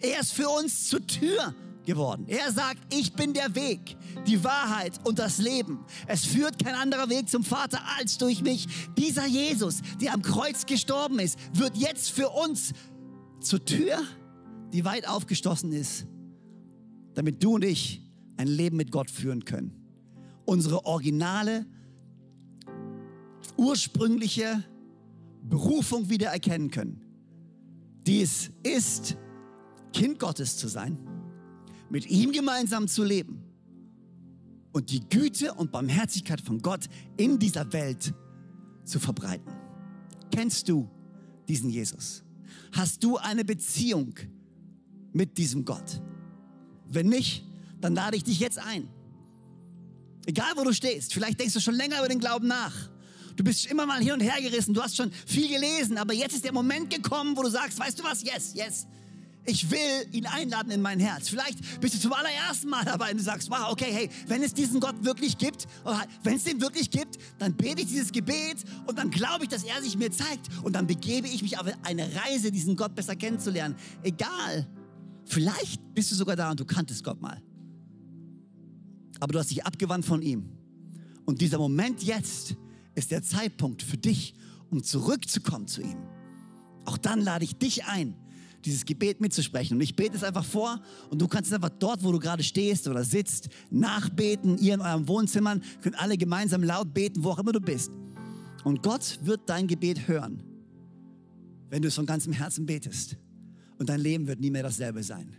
[0.00, 2.26] Er ist für uns zur Tür geworden.
[2.28, 5.84] Er sagt, ich bin der Weg, die Wahrheit und das Leben.
[6.06, 8.66] Es führt kein anderer Weg zum Vater als durch mich.
[8.98, 12.72] Dieser Jesus, der am Kreuz gestorben ist, wird jetzt für uns
[13.40, 13.98] zur Tür
[14.72, 16.06] die weit aufgestoßen ist,
[17.14, 18.02] damit du und ich
[18.36, 19.72] ein Leben mit Gott führen können.
[20.44, 21.66] Unsere originale,
[23.56, 24.64] ursprüngliche
[25.42, 27.00] Berufung wieder erkennen können.
[28.06, 29.16] Die es ist,
[29.92, 30.98] Kind Gottes zu sein,
[31.88, 33.42] mit ihm gemeinsam zu leben
[34.72, 38.12] und die Güte und Barmherzigkeit von Gott in dieser Welt
[38.84, 39.50] zu verbreiten.
[40.30, 40.88] Kennst du
[41.48, 42.22] diesen Jesus?
[42.72, 44.14] Hast du eine Beziehung
[45.16, 46.00] mit diesem Gott?
[46.88, 47.44] Wenn nicht,
[47.80, 48.88] dann lade ich dich jetzt ein.
[50.26, 52.74] Egal wo du stehst, vielleicht denkst du schon länger über den Glauben nach.
[53.36, 56.34] Du bist immer mal hin und her gerissen, du hast schon viel gelesen, aber jetzt
[56.34, 58.86] ist der Moment gekommen, wo du sagst, weißt du was, yes, yes,
[59.44, 61.28] ich will ihn einladen in mein Herz.
[61.28, 64.54] Vielleicht bist du zum allerersten Mal dabei und du sagst, wow, okay, hey, wenn es
[64.54, 65.66] diesen Gott wirklich gibt,
[66.24, 69.62] wenn es den wirklich gibt, dann bete ich dieses Gebet und dann glaube ich, dass
[69.62, 73.14] er sich mir zeigt und dann begebe ich mich auf eine Reise, diesen Gott besser
[73.14, 73.76] kennenzulernen.
[74.02, 74.66] Egal,
[75.26, 77.42] Vielleicht bist du sogar da und du kanntest Gott mal.
[79.20, 80.50] Aber du hast dich abgewandt von ihm.
[81.24, 82.56] Und dieser Moment jetzt
[82.94, 84.34] ist der Zeitpunkt für dich,
[84.70, 85.98] um zurückzukommen zu ihm.
[86.84, 88.14] Auch dann lade ich dich ein,
[88.64, 89.76] dieses Gebet mitzusprechen.
[89.76, 92.44] Und ich bete es einfach vor und du kannst es einfach dort, wo du gerade
[92.44, 94.58] stehst oder sitzt, nachbeten.
[94.58, 97.90] Ihr in eurem Wohnzimmern könnt alle gemeinsam laut beten, wo auch immer du bist.
[98.62, 100.42] Und Gott wird dein Gebet hören,
[101.68, 103.16] wenn du es von ganzem Herzen betest.
[103.78, 105.34] Und dein Leben wird nie mehr dasselbe sein.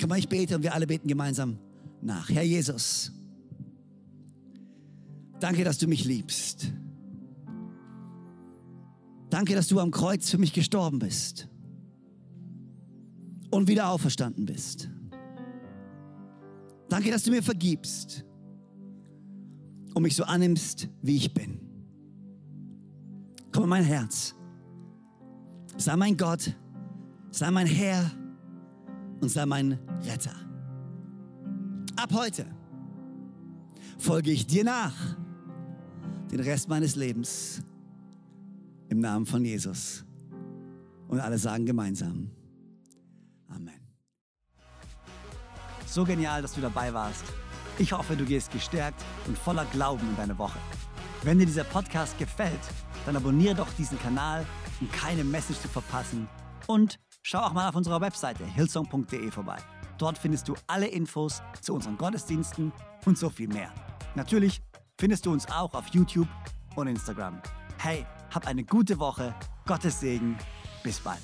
[0.00, 1.58] Komm mal, ich bete und wir alle beten gemeinsam
[2.00, 2.28] nach.
[2.30, 3.12] Herr Jesus,
[5.38, 6.72] danke, dass du mich liebst.
[9.28, 11.48] Danke, dass du am Kreuz für mich gestorben bist
[13.50, 14.88] und wieder auferstanden bist.
[16.88, 18.24] Danke, dass du mir vergibst
[19.94, 21.60] und mich so annimmst, wie ich bin.
[23.52, 24.34] Komm in mein Herz.
[25.76, 26.56] Sei mein Gott,
[27.30, 28.10] sei mein Herr
[29.20, 30.34] und sei mein Retter.
[31.96, 32.46] Ab heute
[33.98, 34.94] folge ich dir nach
[36.30, 37.62] den Rest meines Lebens
[38.88, 40.04] im Namen von Jesus.
[41.08, 42.30] Und alle sagen gemeinsam.
[43.48, 43.80] Amen.
[45.86, 47.24] So genial, dass du dabei warst.
[47.78, 50.58] Ich hoffe, du gehst gestärkt und voller Glauben in deine Woche.
[51.22, 52.60] Wenn dir dieser Podcast gefällt,
[53.06, 54.46] dann abonniere doch diesen Kanal,
[54.80, 56.28] um keine Message zu verpassen.
[56.66, 59.58] Und schau auch mal auf unserer Webseite hillsong.de vorbei.
[59.98, 62.72] Dort findest du alle Infos zu unseren Gottesdiensten
[63.04, 63.72] und so viel mehr.
[64.14, 64.62] Natürlich
[64.98, 66.28] findest du uns auch auf YouTube
[66.76, 67.40] und Instagram.
[67.78, 69.34] Hey, hab eine gute Woche.
[69.66, 70.38] Gottes Segen.
[70.82, 71.20] Bis bald.